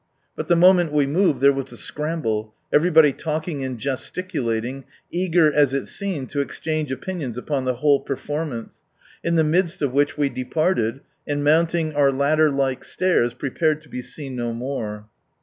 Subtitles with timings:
[0.35, 5.75] "But the moment we moved there was a scramble, everybody talking and gesticulating, eager as
[5.75, 8.79] it seemed to exchange opinions upon the whole performance,
[9.23, 13.89] in the midst of which we departed, and mounting our ladder like stairs, prepared to
[13.89, 15.05] be seen no more.